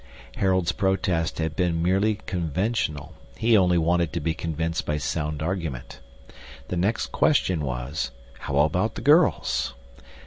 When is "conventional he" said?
2.25-3.55